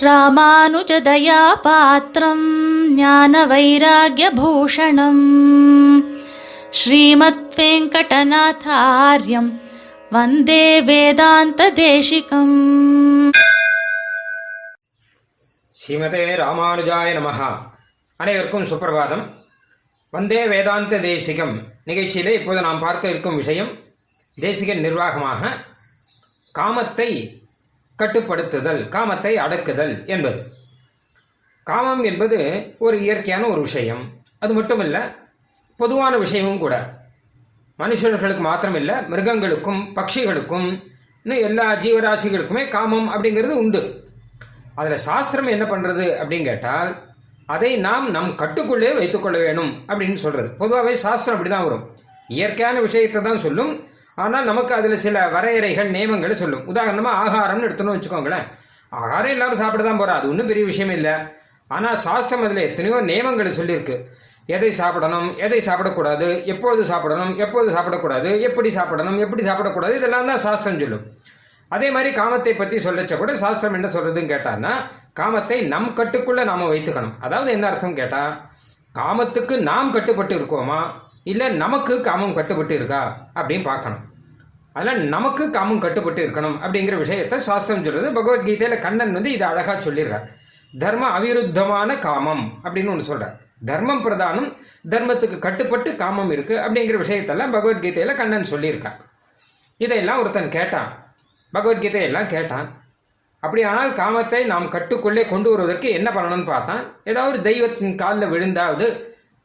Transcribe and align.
ராமானுஜதயாபாத்திரம் 0.00 2.88
ஞான 2.88 3.46
வைராகியபூஷணம் 3.46 5.22
ஸ்ரீமத் 6.70 7.54
வெங்கடநாதாரியம் 7.56 9.60
வந்தே 10.10 10.82
வேதாந்த 10.82 11.72
தேசிகம் 11.72 13.30
ஸ்ரீமதே 15.72 16.36
ராமானுஜாய 16.36 17.12
நமஹா. 17.12 17.56
அனைவருக்கும் 18.16 18.62
சுப்பிரபாதம். 18.62 19.34
வந்தே 20.10 20.48
வேதாந்த 20.48 20.98
தேசிகம் 20.98 21.62
நிகழ்ச்சியிலே 21.86 22.40
இப்போது 22.40 22.60
நாம் 22.60 22.78
பார்க்க 22.78 23.08
இருக்கும் 23.08 23.36
விஷயம் 23.36 23.78
தேசிக 24.40 24.80
நிர்வாகமாக 24.80 25.64
காமத்தை 26.58 27.39
கட்டுப்படுத்துதல் 28.00 28.80
காமத்தை 28.94 29.32
அடக்குதல் 29.44 29.94
என்பது. 30.06 30.40
காமம் 31.66 32.02
என்பது 32.10 32.38
ஒரு 32.78 32.96
இயற்கையான 33.00 33.44
ஒரு 33.46 33.60
விஷயம். 33.60 34.02
அது 34.38 34.52
மட்டுமல்ல 34.54 34.98
பொதுவான 35.76 36.14
விஷயமும் 36.18 36.62
கூட. 36.64 36.74
மனுஷர்களுக்கு 37.78 38.42
மாத்திரமில்லை 38.46 38.96
மிருகங்களுக்கும் 39.08 39.82
பட்சிகளுக்கும் 39.96 40.68
இன்னும் 41.24 41.44
எல்லா 41.48 41.66
ஜீவராசிகளுக்குமே 41.84 42.62
காமம் 42.68 43.08
அப்படிங்கிறது 43.14 43.54
உண்டு. 43.62 43.82
அதில் 44.74 45.04
சாஸ்திரம் 45.08 45.52
என்ன 45.54 45.64
பண்ணுறது 45.70 46.04
அப்படின்னு 46.20 46.48
கேட்டால் 46.50 46.90
அதை 47.46 47.70
நாம் 47.86 48.06
நம் 48.10 48.32
கட்டுக்குள்ளே 48.42 48.90
வைத்துக்கொள்ள 48.98 49.38
வேணும் 49.38 49.72
அப்படின்னு 49.88 50.18
சொல்கிறது 50.24 50.48
பொதுவாகவே 50.60 50.92
சாஸ்திரம் 51.04 51.36
அப்படி 51.36 51.54
தான் 51.54 51.66
வரும். 51.68 51.84
இயற்கையான 52.28 52.76
விஷயத்தை 52.80 53.22
தான் 53.22 53.44
சொல்லும் 53.44 53.72
ஆனால் 54.22 54.48
நமக்கு 54.50 54.72
அதில் 54.78 55.02
சில 55.04 55.16
வரையறைகள் 55.34 55.92
நியமங்களை 55.96 56.34
சொல்லும். 56.42 56.64
உதாரணமாக 56.70 57.18
ஆகாரம்னு 57.24 57.66
எடுத்தோன்னு 57.68 57.96
வச்சுக்கோங்களேன். 57.96 58.46
ஆகாரம் 58.92 59.34
எல்லாரும் 59.34 59.60
சாப்பிட 59.62 59.82
தான் 59.86 60.00
போகிறோம் 60.00 60.18
அது 60.18 60.30
ஒன்றும் 60.32 60.50
பெரிய 60.50 60.64
விஷயம் 60.70 60.94
இல்லை. 60.98 61.14
ஆனால் 61.70 62.00
சாஸ்திரம் 62.06 62.44
அதில் 62.46 62.66
எத்தனையோ 62.68 62.96
நியமங்களை 63.10 63.52
சொல்லியிருக்கு. 63.60 63.96
எதை 64.56 64.70
சாப்பிடணும் 64.78 65.28
எதை 65.46 65.58
சாப்பிடக்கூடாது 65.66 66.28
எப்போது 66.52 66.82
சாப்பிடணும் 66.90 67.32
எப்போது 67.44 67.68
சாப்பிடக்கூடாது 67.76 68.30
எப்படி 68.48 68.70
சாப்பிடணும் 68.78 69.18
எப்படி 69.24 69.42
சாப்பிடக்கூடாது 69.48 69.94
இதெல்லாம் 69.98 70.30
தான் 70.30 70.44
சாஸ்திரம் 70.46 70.80
சொல்லும். 70.82 71.04
அதே 71.70 71.88
மாதிரி 71.94 72.10
காமத்தை 72.20 72.52
பற்றி 72.60 72.76
சொல்லச்ச 72.86 73.16
கூட 73.18 73.32
சாஸ்திரம் 73.42 73.76
என்ன 73.78 73.88
சொல்றதுன்னு 73.96 74.32
கேட்டான்னா 74.32 74.72
காமத்தை 75.20 75.58
நம் 75.74 75.90
கட்டுக்குள்ள 75.98 76.44
நாம 76.50 76.66
வைத்துக்கணும். 76.72 77.14
அதாவது 77.26 77.50
என்ன 77.56 77.66
அர்த்தம் 77.70 77.98
கேட்டா 78.00 78.22
காமத்துக்கு 78.98 79.54
நாம் 79.70 79.94
கட்டுப்பட்டு 79.96 80.34
இருக்கோமா? 80.40 80.80
இல்லை 81.30 81.46
நமக்கு 81.62 81.94
காமம் 82.08 82.36
கட்டுப்பட்டு 82.38 82.74
இருக்கா? 82.78 83.02
அப்படின்னு 83.38 83.64
பார்க்கணும். 83.70 84.02
அதனால் 84.72 85.00
நமக்கு 85.14 85.50
காமம் 85.50 85.80
கட்டுப்பட்டு 85.80 86.22
இருக்கணும் 86.26 86.56
அப்படிங்கிற 86.64 86.96
விஷயத்தை 86.98 87.38
சாஸ்திரம் 87.38 87.84
சொல்றது. 87.84 88.08
பகவத்கீதையில 88.18 88.78
கண்ணன் 88.80 89.12
வந்து 89.12 89.30
இதை 89.32 89.46
அழகா 89.48 89.72
சொல்லிடுறார். 89.72 90.26
தர்ம 90.78 91.04
அவிருத்தமான 91.18 91.98
காமம் 91.98 92.44
அப்படின்னு 92.64 92.92
ஒன்று 92.94 93.10
சொல்றார். 93.10 93.34
தர்மம் 93.64 94.04
பிரதானம் 94.04 94.48
தர்மத்துக்கு 94.90 95.38
கட்டுப்பட்டு 95.38 95.96
காமம் 95.96 96.30
இருக்கு 96.30 96.54
அப்படிங்கிற 96.56 96.98
விஷயத்தெல்லாம் 97.04 97.54
பகவத்கீதையில 97.56 98.14
கண்ணன் 98.16 98.50
சொல்லியிருக்கார். 98.50 98.98
இதையெல்லாம் 99.76 100.20
ஒருத்தன் 100.20 100.54
கேட்டான். 100.58 100.90
பகவத்கீதையெல்லாம் 101.52 102.26
கேட்டான். 102.26 102.68
அப்படியானால் 103.42 103.92
காமத்தை 103.92 104.40
நாம் 104.44 104.72
கட்டுக்குள்ளே 104.72 105.28
கொண்டு 105.28 105.50
வருவதற்கு 105.50 105.90
என்ன 105.90 106.08
பண்ணணும்னு 106.10 106.44
பார்த்தான். 106.44 106.82
ஏதாவது 107.04 107.32
ஒரு 107.32 107.42
தெய்வத்தின் 107.42 107.94
காலில் 107.96 108.28
விழுந்தாவது 108.28 108.86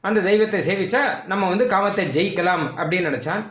அந்த 0.01 0.21
தெய்வத்தை 0.21 0.59
சேவிச்சா 0.69 1.03
நம்ம 1.25 1.49
வந்து 1.49 1.65
காமத்தை 1.65 2.05
ஜெயிக்கலாம் 2.17 2.65
அப்படின்னு 2.79 3.09
நினச்சான். 3.11 3.43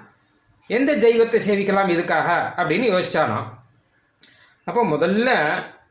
எந்த 0.70 0.91
தெய்வத்தை 0.97 1.41
சேவிக்கலாம் 1.47 1.93
இதுக்காக 1.95 2.29
அப்படின்னு 2.61 2.87
யோசிச்சானோ? 2.95 3.41
அப்போ 4.65 4.83
முதல்ல 4.84 5.31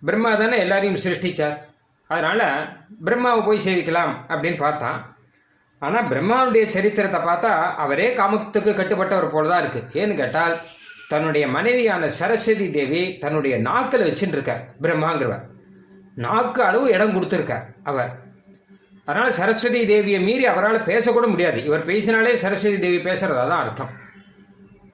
பிரம்மா 0.08 0.36
தானே 0.36 0.58
எல்லாரையும் 0.58 1.02
சிருஷ்டிச்சார். 1.04 1.58
அதனால 2.08 2.42
பிரம்மாவை 3.06 3.42
போய் 3.46 3.66
சேவிக்கலாம் 3.66 4.14
அப்படின்னு 4.30 4.58
பார்த்தான். 4.58 5.00
ஆனால் 5.82 6.08
பிரம்மாவுடைய 6.12 6.66
சரித்திரத்தை 6.68 7.20
பார்த்தா 7.20 7.52
அவரே 7.84 8.08
காமத்துக்கு 8.20 8.72
கட்டுப்பட்டவர் 8.80 9.34
போல 9.34 9.50
தான் 9.52 9.62
இருக்கு. 9.64 10.02
ஏன்னு 10.02 10.16
கேட்டால் 10.22 10.56
தன்னுடைய 11.10 11.48
மனைவியான 11.48 12.10
சரஸ்வதி 12.20 12.68
தேவி 12.72 13.18
தன்னுடைய 13.24 13.58
நாக்கில் 13.58 14.06
வச்சுட்டு 14.10 14.38
இருக்கார் 14.38 14.64
பிரம்மாங்கிறவர். 14.84 15.44
நாக்கு 16.26 16.64
அளவு 16.64 16.86
இடம் 16.96 17.16
கொடுத்துருக்கார் 17.16 17.66
அவர். 17.84 18.12
அதனால 19.06 19.30
சரஸ்வதி 19.32 19.82
தேவியை 19.94 20.20
மீறி 20.28 20.46
அவரால் 20.46 20.88
பேசக்கூட 20.90 21.28
முடியாது. 21.28 21.64
இவர் 21.64 21.86
பேசினாலே 21.92 22.36
சரஸ்வதி 22.36 22.80
தேவி 22.80 23.00
பேசுறதா 23.10 23.46
தான் 23.52 23.64
அர்த்தம். 23.66 23.92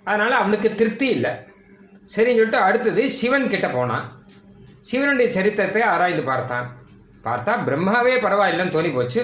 அதனால் 0.10 0.40
அவனுக்கு 0.42 0.70
திருப்தி 0.80 1.08
இல்லை. 1.16 1.32
சரின்னு 2.14 2.40
சொல்லிட்டு 2.40 2.60
அடுத்தது 2.68 3.02
சிவன் 3.20 3.52
கிட்ட 3.54 3.68
போனான். 3.76 4.06
சிவனுடைய 4.90 5.28
சரித்திரத்தை 5.38 5.82
ஆராய்ந்து 5.94 6.24
பார்த்தான். 6.32 6.68
பார்த்தா 7.28 7.54
பிரம்மாவே 7.68 8.16
பரவாயில்லைன்னு 8.26 8.76
தோணி 8.76 8.92
போச்சு 8.96 9.22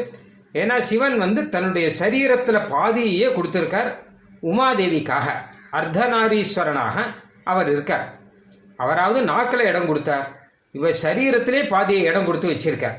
ஏன்னா 0.61 0.75
சிவன் 0.89 1.17
வந்து 1.23 1.41
தன்னுடைய 1.53 1.87
சரீரத்தில் 2.01 2.67
பாதியே 2.73 3.27
கொடுத்துருக்கார். 3.37 3.89
உமாதேவிக்காக 4.51 5.27
அர்த்தநாரீஸ்வரனாக 5.79 6.97
அவர் 7.51 7.69
இருக்கார். 7.73 8.05
அவராவது 8.83 9.19
நாக்கில் 9.31 9.67
இடம் 9.69 9.89
கொடுத்தார். 9.89 10.25
இவர் 10.77 11.01
சரீரத்திலே 11.03 11.61
பாதியை 11.73 12.03
இடம் 12.09 12.27
கொடுத்து 12.27 12.51
வச்சிருக்கார். 12.51 12.97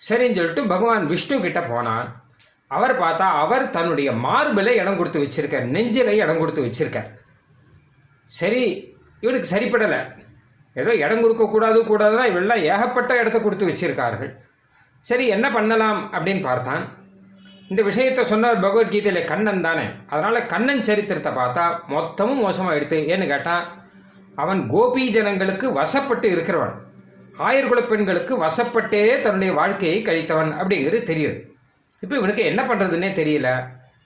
சரின்னு 0.00 0.38
சொல்லிட்டு 0.38 0.64
பகவான் 0.72 1.04
விஷ்ணு 1.12 1.36
கிட்ட 1.44 1.60
போனான். 1.72 2.08
அவர் 2.76 2.94
பார்த்தா 3.02 3.26
அவர் 3.42 3.64
தன்னுடைய 3.76 4.08
மார்பில் 4.24 4.78
இடம் 4.80 4.98
கொடுத்து 4.98 5.22
வச்சிருக்கார். 5.24 5.66
நெஞ்சில 5.76 6.14
இடம் 6.22 6.40
கொடுத்து 6.40 6.64
வச்சிருக்கார். 6.66 7.08
சரி 8.38 8.62
இவனுக்கு 9.24 9.48
சரிப்படலை. 9.54 10.00
ஏதோ 10.80 10.92
இடம் 11.04 11.22
கொடுக்கக்கூடாது 11.22 11.78
கூடாதுன்னா 11.90 12.24
இவெல்லாம் 12.32 12.64
ஏகப்பட்ட 12.72 13.12
இடத்த 13.20 13.38
கொடுத்து 13.40 13.68
வச்சிருக்கார்கள். 13.70 14.32
சரி 15.08 15.24
என்ன 15.36 15.46
பண்ணலாம் 15.56 16.00
அப்படின்னு 16.14 16.42
பார்த்தான். 16.48 16.84
இந்த 17.72 17.82
விஷயத்தை 17.88 18.22
சொன்னார் 18.32 18.62
பகவத்கீதையில் 18.64 19.28
கண்ணன் 19.30 19.64
தானே. 19.66 19.86
அதனால் 20.12 20.46
கண்ணன் 20.52 20.86
சரித்திரத்தை 20.88 21.32
பார்த்தா 21.40 21.64
மொத்தமும் 21.94 22.42
மோசமாகிடுது 22.44 22.98
ஏன்னு 23.14 23.26
கேட்டால் 23.32 23.66
அவன் 24.42 24.60
கோபி 24.74 25.04
ஜனங்களுக்கு 25.16 25.66
வசப்பட்டு 25.80 26.28
இருக்கிறவன். 26.34 26.74
ஆயர்குல 27.48 27.80
பெண்களுக்கு 27.90 28.34
வசப்பட்டே 28.44 29.02
தன்னுடைய 29.24 29.52
வாழ்க்கையை 29.58 29.98
கழித்தவன் 30.08 30.52
அப்படிங்கிறது 30.60 31.00
தெரியுது. 31.10 31.36
இப்போ 32.02 32.14
இவனுக்கு 32.16 32.42
என்ன 32.50 32.60
பண்ணுறதுன்னே 32.68 33.10
தெரியல. 33.20 33.48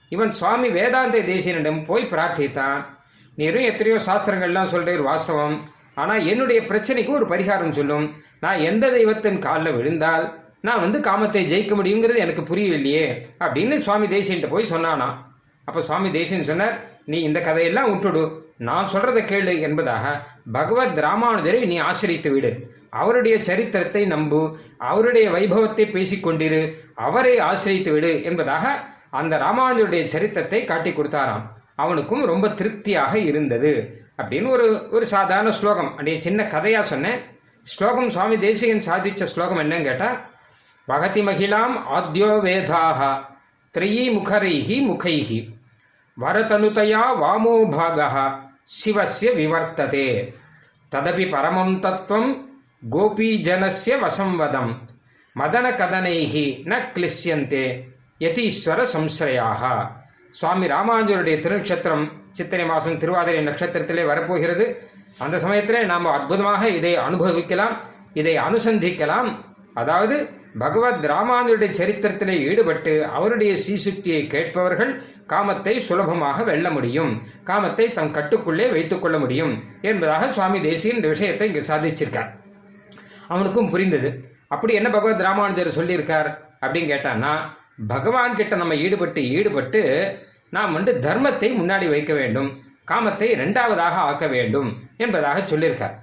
இவன் 0.09 0.31
சுவாமி 0.31 0.67
வேதாந்த 0.77 1.19
தேசியனிடம் 1.31 1.79
போய் 1.89 2.11
பிரார்த்தித்தான். 2.11 2.79
நீரும் 3.35 3.67
எத்தனையோ 3.71 3.99
சாஸ்திரங்கள்லாம் 4.07 4.71
சொல்றீர் 4.73 5.03
வாஸ்தவம். 5.09 5.55
ஆனால் 6.01 6.25
என்னுடைய 6.31 6.61
பிரச்சனைக்கு 6.61 7.11
ஒரு 7.19 7.25
பரிகாரம் 7.33 7.75
சொல்லும். 7.79 8.07
நான் 8.39 8.63
எந்த 8.69 8.85
தெய்வத்தின் 8.89 9.39
காலில் 9.39 9.77
விழுந்தால் 9.77 10.25
நான் 10.67 10.83
வந்து 10.83 10.99
காமத்தை 10.99 11.41
ஜெயிக்க 11.51 11.73
முடியுங்கிறது 11.77 12.19
எனக்கு 12.25 12.43
புரியவில்லையே 12.49 13.05
அப்படின்னு 13.43 13.77
சுவாமி 13.77 14.07
தேசியன்ட்ட 14.07 14.49
போய் 14.49 14.71
சொன்னானா. 14.71 15.07
அப்போ 15.67 15.81
சுவாமி 15.81 16.09
தேசியன் 16.11 16.49
சொன்னார் 16.51 16.75
நீ 17.05 17.17
இந்த 17.21 17.39
கதையெல்லாம் 17.41 17.89
விட்டுடு. 17.93 18.23
நான் 18.67 18.91
சொல்கிறத 18.93 19.21
கேளு 19.31 19.53
என்பதாக 19.67 20.05
பகவத் 20.51 20.99
ராமானுஜரை 21.05 21.61
நீ 21.71 21.77
ஆசிரித்து 21.89 22.31
விடு. 22.31 22.51
அவருடைய 23.01 23.35
சரித்திரத்தை 23.49 24.03
நம்பு 24.05 24.41
அவருடைய 24.89 25.25
வைபவத்தை 25.35 25.85
பேசிக்கொண்டிரு 25.95 26.61
அவரை 27.05 27.33
ஆசிரித்து 27.49 27.91
விடு 27.91 28.11
என்பதாக 28.23 28.65
அந்த 29.19 29.33
ராமானுஜருடைய 29.37 30.03
சரித்திரத்தை 30.13 30.61
காட்டி 30.65 30.91
கொடுத்தாராம். 30.91 31.45
அவனுக்கும் 31.75 32.23
ரொம்ப 32.31 32.45
திருப்தியாக 32.59 33.13
இருந்தது 33.29 33.73
அப்படின்னு 34.17 34.49
ஒரு 34.55 34.67
ஒரு 34.95 35.05
சாதாரண 35.15 35.51
ஸ்லோகம். 35.59 35.91
அப்படியே 35.91 36.17
சின்ன 36.21 36.43
கதையா 36.53 36.81
சொன்னேன். 36.91 37.19
ஸ்லோகம் 37.67 38.09
சுவாமி 38.09 38.37
தேசிகன் 38.37 38.85
சாதிச்ச 38.87 39.23
ஸ்லோகம் 39.33 39.61
என்னன்னு 39.63 39.87
கேட்டா 39.89 40.09
பகதி 40.87 41.21
மகிழாம் 41.27 41.75
ஆத்யோ 41.97 42.31
வேதாக 42.45 42.99
த்ரயீ 43.75 44.05
முகரைஹி 44.15 44.77
முகைஹி 44.89 45.39
வரதனுதயா 46.17 47.03
வாமோ 47.21 47.55
சிவசிய 48.77 49.29
விவர்த்ததே 49.39 50.09
ததபி 50.91 51.25
பரமம் 51.31 51.73
தத்துவம் 51.79 52.29
கோபீஜனஸ்ய 52.91 53.93
வசம்வதம். 54.03 54.71
மதன 55.35 55.65
கதனைகி 55.81 56.47
ந 56.71 56.79
கிளிஷ்யந்தே 56.95 57.65
யதீஸ்வர 58.23 58.79
சம்சயாக 58.93 59.61
சுவாமி 60.39 60.65
ராமானுஜருடைய 60.73 61.35
திருநட்சத்திரம் 61.43 62.03
சித்திரை 62.37 62.65
மாதம் 62.71 62.99
திருவாதிரை 63.03 63.41
நட்சத்திரத்திலே 63.47 64.03
வரப்போகிறது. 64.11 64.65
அந்த 65.23 65.35
சமயத்திலே 65.45 65.81
நாம் 65.91 66.11
அற்புதமாக 66.17 66.61
இதை 66.79 66.93
அனுபவிக்கலாம் 67.05 67.75
இதை 68.19 68.35
அனுசந்திக்கலாம். 68.47 69.31
அதாவது 69.81 70.15
பகவத் 70.63 71.05
ராமானுடைய 71.13 71.71
சரித்திரத்திலே 71.79 72.37
ஈடுபட்டு 72.49 72.93
அவருடைய 73.17 73.53
சீசுக்தியை 73.65 74.21
கேட்பவர்கள் 74.35 74.93
காமத்தை 75.31 75.77
சுலபமாக 75.87 76.43
வெல்ல 76.43 76.67
முடியும் 76.69 77.11
காமத்தை 77.49 77.93
தம் 77.97 78.15
கட்டுக்குள்ளே 78.19 78.67
வைத்துக்கொள்ள 78.77 79.17
முடியும் 79.19 79.53
என்பதாக 79.81 80.31
சுவாமி 80.37 80.61
தேசியன் 80.69 80.95
இந்த 80.95 81.07
விஷயத்தை 81.07 81.47
இங்கு 81.49 81.69
சாதிச்சிருக்கார். 81.71 82.31
அவனுக்கும் 83.33 83.71
புரிந்தது. 83.73 84.09
அப்படி 84.53 84.73
என்ன 84.79 84.89
பகவத் 84.95 85.25
ராமானுஜர் 85.27 85.77
சொல்லியிருக்கார் 85.77 86.29
அப்படின்னு 86.63 86.91
கேட்டான்னா 86.93 87.33
பகவான் 87.93 88.37
கிட்ட 88.39 88.55
நம்ம 88.61 88.75
ஈடுபட்டு 88.85 89.21
ஈடுபட்டு 89.37 89.81
நாம் 90.55 90.75
வந்து 90.77 90.91
தர்மத்தை 91.05 91.49
முன்னாடி 91.59 91.85
வைக்க 91.93 92.13
வேண்டும். 92.19 92.49
காமத்தை 92.91 93.27
இரண்டாவதாக 93.35 93.95
ஆக்க 94.09 94.25
வேண்டும் 94.35 94.69
என்பதாக 95.03 95.41
சொல்லியிருக்கார். 95.51 95.95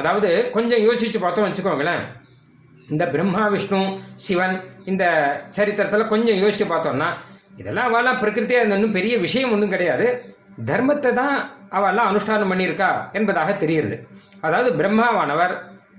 அதாவது 0.00 0.28
கொஞ்சம் 0.56 0.82
யோசிச்சு 0.86 1.18
பார்த்தோம் 1.22 1.46
வச்சுக்கோங்களேன். 1.46 2.02
இந்த 2.92 3.04
பிரம்மா 3.14 3.44
விஷ்ணு 3.54 3.80
சிவன் 4.24 4.56
இந்த 4.90 5.04
சரித்திரத்தில் 5.56 6.10
கொஞ்சம் 6.12 6.38
யோசிச்சு 6.42 6.66
பார்த்தோம்னா 6.72 7.08
இதெல்லாம் 7.60 7.88
அவெல்லாம் 7.88 8.20
பிரகிருத்தியாக 8.22 8.62
இருந்த 8.62 8.78
ஒன்றும் 8.78 8.96
பெரிய 8.98 9.14
விஷயம் 9.24 9.52
ஒன்றும் 9.54 9.74
கிடையாது. 9.74 10.06
தர்மத்தை 10.70 11.10
தான் 11.20 11.36
அவெல்லாம் 11.78 12.08
அனுஷ்டானம் 12.10 12.52
பண்ணியிருக்கா 12.52 12.90
என்பதாக 13.18 13.50
தெரியுது. 13.62 13.96
அதாவது 14.46 14.70
பிரம்மாவானவர் 14.80 15.54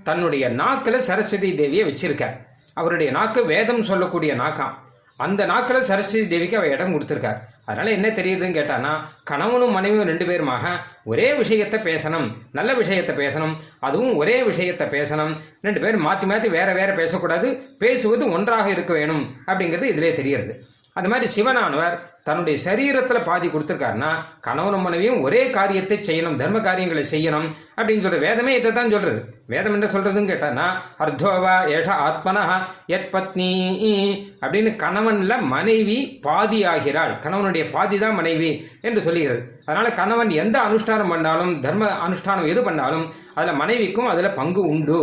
தன்னுடைய 0.08 0.44
நாக்கில் 0.60 1.06
சரஸ்வதி 1.08 1.50
தேவியை 1.60 1.84
வச்சிருக்கார். 1.90 2.36
அவருடைய 2.80 3.10
நாக்கு 3.18 3.40
வேதம் 3.52 3.88
சொல்லக்கூடிய 3.90 4.34
நாக்காம் 4.42 4.76
அந்த 5.24 5.42
நாக்கில் 5.50 5.88
சரஸ்வதி 5.88 6.26
தேவிக்கு 6.28 6.56
அவர் 6.58 6.74
இடம் 6.74 6.92
கொடுத்துருக்கார். 6.92 7.40
அதனால 7.68 7.90
என்ன 7.96 8.08
தெரியுதுன்னு 8.18 8.56
கேட்டானா 8.58 8.92
கணவனும் 9.30 9.74
மனைவியும் 9.76 10.08
ரெண்டு 10.10 10.24
பேருமாக 10.30 10.64
ஒரே 11.10 11.28
விஷயத்தை 11.40 11.78
பேசணும் 11.80 12.26
நல்ல 12.58 12.70
விஷயத்த 12.80 13.12
பேசணும் 13.20 13.54
அதுவும் 13.86 14.16
ஒரே 14.16 14.36
விஷயத்தை 14.50 14.86
பேசணும். 14.96 15.32
ரெண்டு 15.66 15.80
பேரும் 15.80 16.06
மாற்றி 16.08 16.26
மாற்றி 16.30 16.48
வேற 16.56 16.68
வேற 16.80 16.90
பேசக்கூடாது 17.00 17.50
பேசுவது 17.84 18.26
ஒன்றாக 18.36 18.66
இருக்க 18.70 18.92
வேணும் 19.00 19.24
அப்படிங்கிறது 19.46 19.92
இதிலே 19.92 20.12
தெரியுது 20.20 20.54
அது 20.96 21.08
மாதிரி 21.08 21.28
சிவனானவர் 21.36 21.94
தன்னுடைய 22.26 22.56
சரீரத்துல 22.64 23.20
பாதி 23.28 23.46
கொடுத்துருக்காருன்னா 23.48 24.10
கணவனும் 24.46 24.84
மனைவியும் 24.86 25.22
ஒரே 25.26 25.42
காரியத்தை 25.56 25.96
செய்யணும் 26.08 26.38
தர்ம 26.42 26.58
காரியங்களை 26.66 27.04
செய்யணும் 27.12 27.48
அப்படின்னு 27.76 28.04
சொல்ற 28.04 28.18
வேதமே 28.26 28.52
இதை 28.58 28.70
தான் 28.72 28.92
சொல்றது. 28.94 29.20
வேதம் 29.52 29.74
என்ன 29.76 29.86
சொல்றதுன்னு 29.94 30.30
கேட்டானா 30.30 30.66
அர்த்தோவா 31.04 31.54
ஏஷ 31.76 31.88
ஆத்மனா 32.06 32.44
எத் 32.96 33.08
பத்னி 33.14 33.48
அப்படின்னு 34.42 34.70
கணவன்ல 34.84 35.40
மனைவி 35.54 35.98
பாதி 36.26 36.60
ஆகிறாள் 36.74 37.14
கணவனுடைய 37.24 37.64
பாதி 37.74 37.98
தான் 38.04 38.18
மனைவி 38.20 38.50
என்று 38.88 39.02
சொல்லுகிறது. 39.08 39.42
அதனால 39.66 39.88
கணவன் 40.00 40.30
எந்த 40.44 40.56
அனுஷ்டானம் 40.68 41.12
பண்ணாலும் 41.14 41.52
தர்ம 41.66 41.90
அனுஷ்டானம் 42.06 42.50
எது 42.52 42.62
பண்ணாலும் 42.68 43.04
அதுல 43.36 43.52
மனைவிக்கும் 43.60 44.08
அதுல 44.12 44.30
பங்கு 44.38 44.62
உண்டு. 44.72 44.98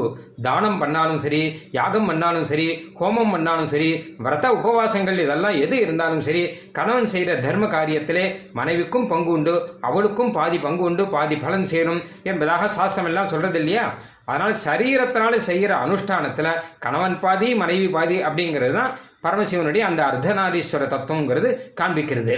தானம் 0.48 0.78
பண்ணாலும் 0.82 1.22
சரி 1.24 1.40
யாகம் 1.78 2.08
பண்ணாலும் 2.10 2.46
சரி 2.52 2.68
ஹோமம் 3.00 3.32
பண்ணாலும் 3.34 3.70
சரி 3.72 3.90
விரத 4.26 4.48
உபவாசங்கள் 4.58 5.24
இதெல்லாம் 5.24 5.58
எது 5.66 5.76
இருந்தாலும் 5.86 6.24
சரி 6.28 6.44
கணவன் 6.78 7.09
செய்கிற 7.14 7.34
தர்ம 7.46 7.66
காரியத்திலே 7.74 8.26
மனைவிக்கும் 8.60 9.10
பங்கு 9.12 9.32
உண்டு 9.38 9.54
அவளுக்கும் 9.88 10.32
பாதி 10.38 10.58
பங்கு 10.66 10.84
உண்டு 10.90 11.04
பாதி 11.16 11.36
பலன் 11.44 11.68
சேரும் 11.72 12.02
என்பதாக 12.32 12.70
சாஸ்திரம் 12.78 13.10
எல்லாம் 13.12 13.32
சொல்றது 13.34 13.60
இல்லையா 13.62 13.86
அதனால 14.30 14.52
சரீரத்தினால 14.68 15.36
செய்கிற 15.50 15.72
அனுஷ்டானத்துல 15.86 16.50
கணவன் 16.86 17.20
பாதி 17.26 17.50
மனைவி 17.62 17.88
பாதி 17.98 18.18
அப்படிங்கிறது 18.30 18.76
தான் 18.80 18.94
பரமசிவனுடைய 19.26 19.84
அந்த 19.90 20.02
அர்த்தநாதீஸ்வர 20.10 20.84
தத்துவங்கிறது 20.92 21.50
காண்பிக்கிறது. 21.80 22.36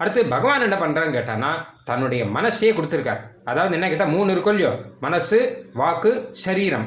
அடுத்து 0.00 0.20
பகவான் 0.34 0.64
என்ன 0.66 0.76
பண்றான்னு 0.82 1.16
கேட்டானா 1.16 1.50
தன்னுடைய 1.88 2.22
மனசையே 2.36 2.70
கொடுத்துருக்கார். 2.76 3.22
அதாவது 3.50 3.74
என்ன 3.78 3.86
கேட்டால் 3.88 4.12
மூணு 4.14 4.28
இருக்கும் 4.34 4.54
இல்லையோ? 4.56 4.72
மனசு 5.04 5.38
வாக்கு 5.80 6.12
சரீரம். 6.44 6.86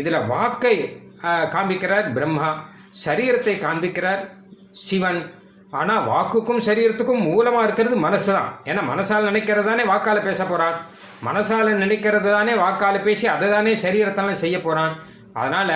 இதுல 0.00 0.18
வாக்கை 0.32 0.74
காண்பிக்கிறார் 1.54 2.08
பிரம்மா. 2.16 2.50
சரீரத்தை 3.04 3.54
காண்பிக்கிறார் 3.66 4.22
சிவன். 4.86 5.20
ஆனா 5.78 5.94
வாக்குக்கும் 6.10 6.64
சரீரத்துக்கும் 6.66 7.22
மூலமா 7.28 7.60
இருக்கிறது 7.66 7.96
மனசு 8.06 8.30
தான் 8.32 8.50
ஏன்னா 8.70 8.82
மனசால் 8.90 9.28
நினைக்கிறது 9.28 9.66
தானே 9.70 9.84
வாக்கால 9.92 10.18
பேச 10.22 10.44
போறான். 10.44 10.76
மனசால 11.26 11.74
நினைக்கிறது 11.82 12.28
தானே 12.36 12.54
வாக்கால 12.62 12.96
பேசி 13.02 13.26
அதை 13.34 13.46
தானே 13.50 13.72
சரீரத்தால 13.84 14.32
செய்ய 14.44 14.56
போறான். 14.62 14.94
அதனால 15.40 15.70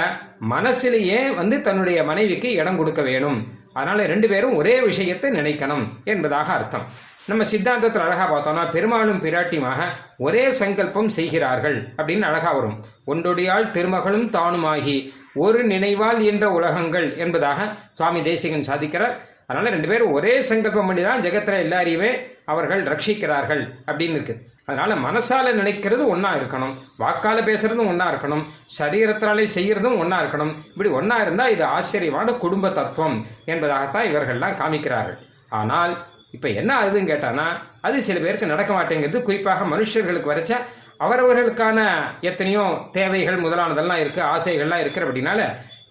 மனசிலேயே 0.55 1.21
வந்து 1.35 1.59
தன்னுடைய 1.67 1.99
மனைவிக்கு 2.11 2.49
இடம் 2.61 2.79
கொடுக்க 2.81 3.03
வேணும். 3.03 3.39
அதனால 3.73 4.05
ரெண்டு 4.13 4.29
பேரும் 4.33 4.57
ஒரே 4.61 4.75
விஷயத்தை 4.89 5.31
நினைக்கணும் 5.39 5.85
என்பதாக 6.13 6.53
அர்த்தம். 6.53 6.85
நம்ம 7.31 7.45
சித்தாந்தத்தில் 7.53 8.05
அழகா 8.07 8.27
பார்த்தோம்னா 8.33 8.65
பெருமாளும் 8.75 9.23
பிராட்டியுமாக 9.23 9.87
ஒரே 10.27 10.45
சங்கல்பம் 10.61 11.09
செய்கிறார்கள் 11.19 11.79
அப்படின்னு 11.97 12.29
அழகா 12.31 12.53
வரும். 12.59 12.77
ஒன்றொடியால் 13.13 13.71
திருமகளும் 13.77 14.29
தானுமாகி 14.37 14.97
ஒரு 15.45 15.63
நினைவால் 15.73 16.21
என்ற 16.33 16.45
உலகங்கள் 16.59 17.09
என்பதாக 17.25 17.61
சுவாமி 17.93 18.23
தேசிகன் 18.29 18.69
சாதிக்கிறார். 18.69 19.17
அதனால 19.47 19.71
ரெண்டு 19.71 19.89
பேரும் 19.89 20.13
ஒரே 20.13 20.43
சங்கல்பம் 20.43 20.87
பண்ணி 20.87 21.03
தான் 21.03 21.23
ஜெகத்துல 21.23 21.59
எல்லாரையுமே 21.67 22.11
அவர்கள் 22.45 22.83
ரட்சிக்கிறார்கள் 22.83 23.63
அப்படின்னு 23.87 24.17
இருக்கு. 24.19 24.35
அதனால 24.67 24.95
மனசால 24.95 25.53
நினைக்கிறது 25.61 26.03
ஒன்னா 26.15 26.31
இருக்கணும். 26.39 26.75
வாக்கால 26.99 27.39
பேசுறதும் 27.49 27.91
ஒன்னா 27.93 28.07
இருக்கணும். 28.13 28.45
சரீரத்தினாலே 28.79 29.47
செய்யறதும் 29.55 29.99
ஒன்னா 30.03 30.19
இருக்கணும். 30.23 30.53
இப்படி 30.73 30.91
ஒன்னா 30.91 31.21
இருந்தா 31.21 31.49
இது 31.49 31.65
ஆச்சரியமான 31.65 32.33
குடும்ப 32.33 32.69
தத்துவம் 32.69 33.27
என்பதாகத்தான் 33.47 34.09
இவர்கள்லாம் 34.11 34.59
காமிக்கிறார்கள். 34.63 35.19
ஆனால் 35.49 36.07
இப்ப 36.31 36.49
என்ன 36.49 36.71
ஆகுதுன்னு 36.81 37.11
கேட்டானா 37.13 37.47
அது 37.81 38.03
சில 38.03 38.19
பேருக்கு 38.19 38.47
நடக்க 38.47 38.75
மாட்டேங்கிறது 38.75 39.23
குறிப்பாக 39.23 39.65
மனுஷர்களுக்கு 39.65 40.33
வரைச்ச 40.33 40.55
அவரவர்களுக்கான 41.01 41.79
எத்தனையோ 42.21 42.65
தேவைகள் 42.93 43.43
முதலானதெல்லாம் 43.45 43.97
இருக்கு 43.97 44.23
ஆசைகள்லாம் 44.23 44.81
இருக்கிற 44.81 45.07
அப்படின்னால 45.07 45.41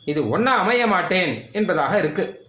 இது 0.06 0.38
ஒன்னா 0.38 0.54
அமைய 0.64 0.88
மாட்டேன் 0.88 1.50
என்பதாக 1.52 1.98
இருக்கு. 1.98 2.45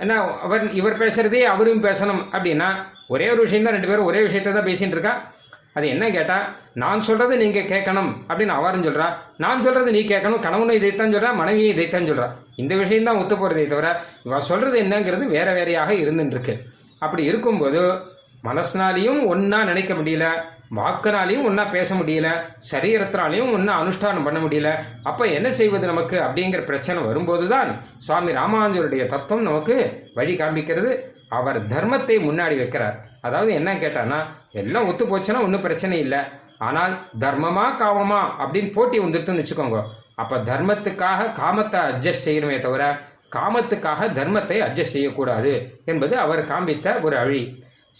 என்ன 0.00 0.12
அவர் 0.42 0.72
இவர் 0.72 1.00
பேசுறதே 1.00 1.42
அவரும் 1.44 1.84
பேசணும் 1.84 2.22
அப்படின்னா 2.32 2.68
ஒரே 3.08 3.30
ஒரு 3.30 3.42
விஷயந்தான் 3.42 3.74
ரெண்டு 3.74 3.88
பேரும் 3.88 4.04
ஒரே 4.04 4.22
விஷயத்தை 4.22 4.52
தான் 4.52 4.66
பேசிகிட்டு 4.66 4.92
இருக்கா? 4.92 5.12
அது 5.74 5.88
என்ன 5.88 6.10
கேட்டால் 6.10 6.44
நான் 6.74 7.00
சொல்கிறது 7.00 7.36
நீங்கள் 7.36 7.62
கேட்கணும் 7.62 8.10
அப்படின்னு 8.28 8.48
அவரும் 8.48 8.84
சொல்கிறா 8.84 9.06
நான் 9.36 9.62
சொல்கிறது 9.62 9.92
நீ 9.92 10.00
கேட்கணும் 10.00 10.40
கணவனும் 10.40 10.74
இதைத்தான் 10.74 11.14
சொல்கிறா 11.14 11.34
மனைவியும் 11.34 11.74
இதைத்தான் 11.74 12.08
சொல்கிறா 12.08 12.26
இந்த 12.56 12.76
விஷயம் 12.76 13.04
தான் 13.04 13.16
ஒத்து 13.16 13.36
போகிறதே 13.36 13.66
தவிர 13.66 13.88
இவ 14.24 14.40
சொல்கிறது 14.40 14.82
என்னங்கிறது 14.82 15.26
வேற 15.26 15.52
வேறையாக 15.52 15.92
இருந்துட்டு 15.94 16.30
இருக்கு. 16.30 16.54
அப்படி 16.98 17.24
இருக்கும்போது 17.24 17.80
மனசினாலையும் 18.44 19.26
ஒன்றா 19.26 19.64
நினைக்க 19.64 19.94
முடியல. 19.94 20.26
வாக்குனாலையும் 20.76 21.44
ஒன்றா 21.48 21.64
பேச 21.74 21.90
முடியல 21.98 22.28
சரீரத்தினாலையும் 22.70 23.52
ஒன்றா 23.56 23.74
அனுஷ்டானம் 23.82 24.26
பண்ண 24.26 24.38
முடியல. 24.44 24.70
அப்போ 25.10 25.24
என்ன 25.36 25.48
செய்வது 25.58 25.86
நமக்கு 25.92 26.16
அப்படிங்கிற 26.24 26.60
பிரச்சனை 26.70 27.02
வரும்போதுதான் 27.06 27.70
சுவாமி 28.06 28.32
ராமானுஜருடைய 28.38 29.04
தத்துவம் 29.12 29.48
நமக்கு 29.48 29.76
வழி 30.18 30.34
காண்பிக்கிறது. 30.40 30.90
அவர் 31.38 31.58
தர்மத்தை 31.72 32.16
முன்னாடி 32.26 32.56
வைக்கிறார். 32.60 32.96
அதாவது 33.26 33.50
என்ன 33.60 33.70
கேட்டானா 33.84 34.18
எல்லாம் 34.60 34.88
ஒத்து 34.90 35.04
போச்சுன்னா 35.06 35.44
ஒன்றும் 35.46 35.64
பிரச்சனை 35.66 35.96
இல்லை. 36.04 36.20
ஆனால் 36.68 36.94
தர்மமா 37.24 37.66
காமமா 37.82 38.20
அப்படின்னு 38.42 38.70
போட்டி 38.76 38.98
வந்துட்டுன்னு 39.04 39.42
வச்சுக்கோங்க. 39.42 39.80
அப்போ 40.22 40.36
தர்மத்துக்காக 40.50 41.30
காமத்தை 41.40 41.80
அட்ஜஸ்ட் 41.90 42.26
செய்யணுமே 42.28 42.56
தவிர 42.66 42.84
காமத்துக்காக 43.36 44.06
தர்மத்தை 44.18 44.58
அட்ஜஸ்ட் 44.66 44.96
செய்யக்கூடாது 44.96 45.52
என்பது 45.92 46.14
அவர் 46.24 46.42
காண்பித்த 46.52 46.94
ஒரு 47.06 47.16
அழி. 47.22 47.42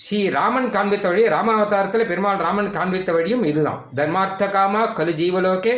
ஸ்ரீ 0.02 0.18
ராமன் 0.36 0.68
காண்பித்த 0.74 1.06
வழி 1.10 1.22
ராமாவதாரத்தில் 1.34 2.08
பெருமாள் 2.10 2.42
ராமன் 2.46 2.68
காண்பித்த 2.76 3.10
வழியும் 3.16 3.44
இதுதான். 3.50 3.80
தர்மார்த்த 3.98 4.44
காமா 4.56 4.82
கலு 4.98 5.12
ஜீவலோகே 5.20 5.74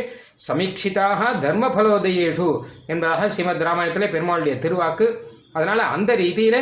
சமீட்சிதாக 0.47 1.21
தர்ம 1.45 1.71
பலோதயேஷு 1.77 2.49
என்பதாக 2.93 3.29
ஸ்ரீமத் 3.35 3.65
ராமாயணத்தில் 3.69 4.13
பெருமாளுடைய 4.15 4.55
திருவாக்கு. 4.65 5.07
அதனால 5.57 5.81
அந்த 5.95 6.11
ரீதியில 6.23 6.59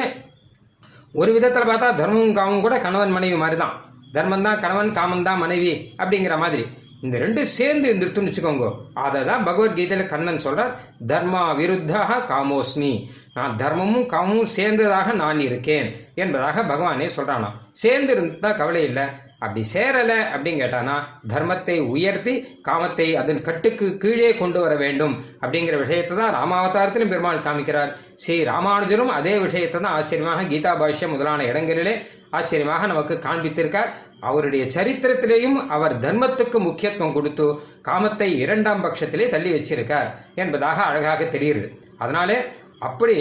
ஒரு 1.21 1.31
விதத்தில் 1.37 1.69
பார்த்தா 1.71 1.89
தர்மமும் 2.01 2.37
காமும் 2.39 2.65
கூட 2.67 2.77
கணவன் 2.87 3.15
மனைவி 3.17 3.39
மாதிரி 3.43 3.59
தான் 3.65 3.77
தர்மம் 4.17 4.47
தான் 4.49 4.61
கணவன் 4.65 4.97
காமன் 4.99 5.27
தான் 5.29 5.43
மனைவி 5.45 5.73
அப்படிங்கிற 6.03 6.37
மாதிரி. 6.45 6.65
இந்த 7.07 7.17
ரெண்டும் 7.23 7.53
சேர்ந்து 7.59 7.87
இருந்துருத்துன்னு 7.91 8.31
வச்சுக்கோங்க. 8.31 8.69
அதை 9.07 9.19
தான் 9.31 9.45
பகவத்கீதையில 9.49 10.05
கண்ணன் 10.13 10.45
சொல்றார் 10.47 10.73
தர்மா 11.11 11.43
விருத்தாக 11.59 12.21
காமோஸ்மி. 12.33 12.93
நான் 13.39 13.57
தர்மமும் 13.63 14.11
காமமும் 14.13 14.53
சேர்ந்ததாக 14.59 15.15
நான் 15.23 15.41
இருக்கேன் 15.49 15.89
என்பதாக 16.25 16.63
பகவானே 16.73 17.09
சொல்கிறானா 17.17 17.51
சேர்ந்து 17.83 18.13
இருந்தா 18.15 18.51
கவலை 18.61 18.83
இல்லை. 18.91 19.07
அப்படி 19.45 19.63
சேரலை 19.73 20.17
அப்படின்னு 20.35 20.63
கேட்டானா 20.63 20.95
தர்மத்தை 21.33 21.77
உயர்த்தி 21.95 22.33
காமத்தை 22.69 23.07
அதன் 23.21 23.45
கட்டுக்கு 23.49 23.87
கீழே 24.03 24.31
கொண்டு 24.41 24.59
வர 24.65 24.75
வேண்டும் 24.83 25.15
அப்படிங்கிற 25.43 25.77
விஷயத்தை 25.83 26.15
தான் 26.21 26.35
ராமாவதாரத்திலும் 26.39 27.13
பெருமாள் 27.13 27.45
காமிக்கிறார். 27.47 27.93
ஸ்ரீ 28.23 28.37
ராமானுஜரும் 28.51 29.13
அதே 29.19 29.35
விஷயத்தை 29.47 29.79
தான் 29.79 29.97
ஆச்சரியமாக 29.99 30.49
கீதா 30.53 30.73
பாஷ்யம் 30.81 31.15
முதலான 31.15 31.47
இடங்களிலே 31.51 31.95
ஆச்சரியமாக 32.39 32.89
நமக்கு 32.93 33.17
காண்பித்திருக்கார். 33.27 33.93
அவருடைய 34.29 34.65
சரித்திரத்திலேயும் 34.77 35.59
அவர் 35.75 35.95
தர்மத்துக்கு 36.05 36.59
முக்கியத்துவம் 36.69 37.17
கொடுத்து 37.17 37.47
காமத்தை 37.89 38.29
இரண்டாம் 38.45 38.83
பட்சத்திலே 38.85 39.27
தள்ளி 39.35 39.51
வச்சிருக்கார் 39.57 40.09
என்பதாக 40.45 40.79
அழகாக 40.91 41.29
தெரியுது 41.35 41.63
அதனாலே 42.03 42.39
அப்படி 42.87 43.17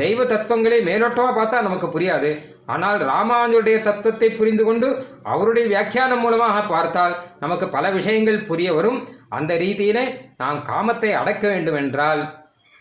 தெய்வ 0.00 0.20
தத்துவங்களை 0.32 0.78
மேலோட்டமா 0.88 1.30
பார்த்தா 1.38 1.58
நமக்கு 1.66 1.88
புரியாது. 1.94 2.30
ஆனால் 2.74 2.98
ராமானுஜருடைய 3.10 3.78
தத்துவத்தை 3.88 4.28
புரிந்து 4.38 4.64
கொண்டு 4.64 4.88
அவருடைய 5.32 5.64
வியாக்கியானம் 5.72 6.22
மூலமாக 6.24 6.62
பார்த்தால் 6.72 7.14
நமக்கு 7.42 7.66
பல 7.76 7.90
விஷயங்கள் 7.98 8.46
புரிய 8.50 8.68
வரும். 8.78 8.98
அந்த 9.36 9.52
ரீதியிலே 9.62 10.04
நாம் 10.42 10.58
காமத்தை 10.70 11.10
அடக்க 11.20 11.44
வேண்டும் 11.52 11.78
என்றால் 11.82 12.22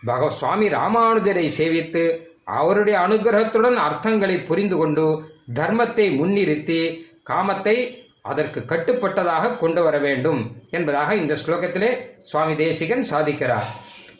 பகவ 0.03 0.29
சுவாமி 0.39 0.67
ராமானுஜரை 0.77 1.45
சேவித்து 1.59 2.03
அவருடைய 2.59 2.97
அனுகிரகத்துடன் 3.05 3.77
அர்த்தங்களை 3.85 4.37
புரிந்து 4.49 4.75
கொண்டு 4.81 5.05
தர்மத்தை 5.59 6.05
முன்னிறுத்தி 6.19 6.81
காமத்தை 7.29 7.77
அதற்கு 8.31 8.59
கட்டுப்பட்டதாக 8.71 9.55
கொண்டு 9.63 9.81
வர 9.85 9.95
வேண்டும் 10.05 10.41
என்பதாக 10.77 11.15
இந்த 11.21 11.33
ஸ்லோகத்திலே 11.43 11.91
சுவாமி 12.31 12.55
தேசிகன் 12.63 13.05
சாதிக்கிறார். 13.11 13.67